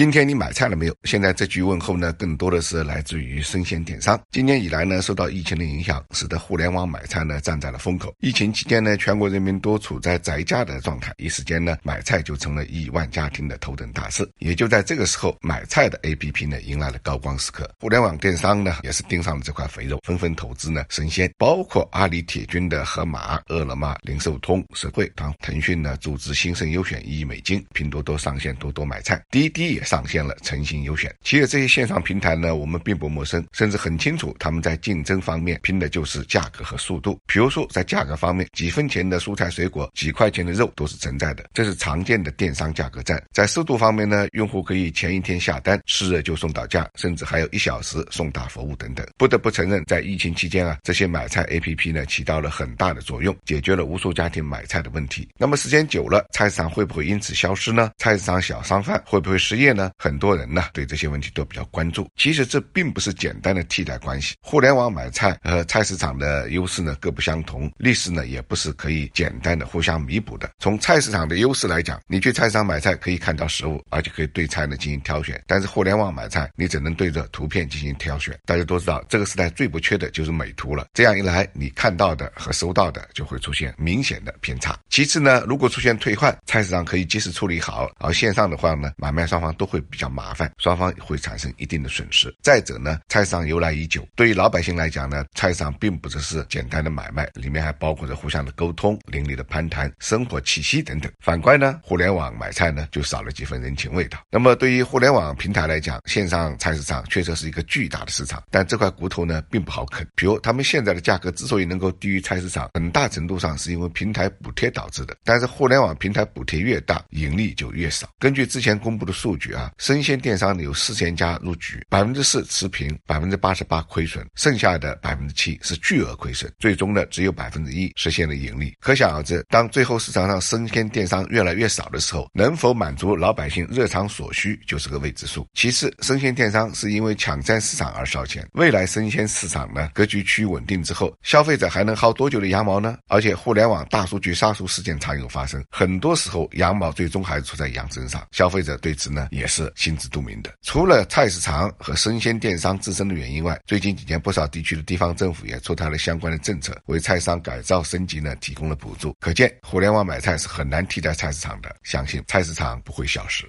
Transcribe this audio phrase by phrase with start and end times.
[0.00, 0.96] 今天你买菜了没有？
[1.04, 4.18] 现在这句问候呢，更多的是来自于生鲜电商。
[4.30, 8.10] 今年以来呢，受到疫情的影响，使得互联网买菜呢站在了风口。
[8.20, 14.26] 疫情期间呢，全国人民都处在宅家的状态，一时间呢，买菜就成了亿万家庭的头等大事。
[14.38, 17.70] 也就在这个时候，买菜的 APP 呢迎来了高光时刻。
[17.78, 29.84] 互联网电商呢也是盯上了这块肥肉，纷纷投资呢生鲜，包括阿里铁军的盒马、饿了么、零售通、实惠，当腾讯呢注资兴盛优选一亿美金，拼多多上线多多买菜，滴滴也。
[29.90, 37.18] 上线了诚信优选，其实这些线上平台呢，我们并不陌生，甚至很清楚他们在竞争方面拼的就是价格和速度。
[37.26, 43.20] 比如说在价格方面，几分钱的蔬菜水果，几块钱的肉都是存在的，这是常见的电商价格战。
[43.32, 49.04] 在速度方面呢，用户可以前一天下单，是热就送到家，甚至还有一小时送达服务等等。
[49.18, 55.28] 不得不承认，在疫情期间啊，这些买菜 APP 呢起到了很大的作用，解决了无数家庭买菜的问题。
[55.36, 57.90] 那么时间久了，菜市场会不会因此消失呢？
[57.98, 59.90] 菜市场小商贩会不会失业呢？
[59.98, 62.08] 很多人呢对这些问题都比较关注。
[62.16, 64.34] 其实这并不是简单的替代关系。
[64.40, 70.50] 互联网买菜和菜市场的优势呢各不相同，历史呢也不是可以简单的互相弥补的。
[70.58, 75.42] 从菜市场的优势来讲，你去菜市场买菜可以看到实物，而且可以对菜呢进行挑选。
[75.46, 78.38] 但是互联网买菜，你只能对着图片进行挑选。
[78.44, 80.86] 大家都知道，这个时代最不缺的就是美图了。
[80.94, 84.78] 这样一来，你看到的和收到的就会出现明显的偏差。
[84.88, 89.70] 其次呢，如果出现退换，菜市场可以及时处理好，而线上的话呢，买卖双方都。
[89.70, 92.34] 会比较麻烦，双方会产生一定的损失。
[92.42, 101.08] 再者呢，菜市场由来已久，对于老百姓来讲呢，菜市场并不只是简单的买卖，里面还包括着互相的沟通、邻里的攀谈、生活气息等等。
[101.20, 104.18] 反观呢，互联网买菜呢，就少了几分人情味道。
[104.28, 110.04] 那么对于互联网平台来讲，线上菜市场确实是一个巨大的市场，但这块骨头呢，并不好啃。
[110.16, 115.16] 比如他们现在的价格之所以能够低于菜市场，很大程度上是因为平台补贴导致的。
[115.22, 118.08] 但是互联网平台补贴越大，盈利就越少。
[118.18, 119.70] 根据之前公布的数据啊。
[119.78, 128.74] 生鲜电商有四千家入局，百分之四持平，百分之八十八亏损，剩下的百分之七是巨额亏损，最终呢只有百分之一实现了盈利。
[128.80, 135.46] 可想而知，当最后市场上生鲜电商越来越少的时候，能否满足老百姓日常所需就是个未知数。
[135.54, 142.98] 其次，生鲜电商是因为抢占市场而烧钱，未来生鲜市场呢格局趋于稳定之后，消费者还能薅多久的羊毛呢？
[143.08, 149.72] 而且互联网大数据杀熟事件常有发生，很多时候羊毛最终还是出在羊身上，消费者对此呢也是。
[149.74, 150.52] 心知肚明的。
[150.62, 159.16] 除了菜市场和生鲜电商自身的原因外，最近几年不少地区的地方政府也出台了相关的政策，为菜商改造升级呢提供了补助。
[159.18, 161.74] 可见，互联网买菜是很难替代菜市场的。
[161.82, 163.48] 相信菜市场不会消失。